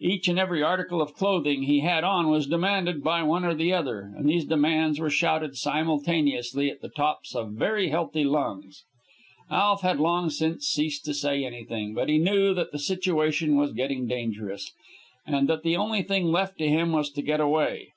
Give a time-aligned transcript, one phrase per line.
[0.00, 4.14] Each and every article of clothing he had on was demanded by one or another,
[4.16, 8.82] and these demands were shouted simultaneously at the tops of very healthy lungs.
[9.50, 13.72] Alf had long since ceased to say anything, but he knew that the situation was
[13.74, 14.72] getting dangerous,
[15.26, 17.92] and that the only thing left to him was to get away.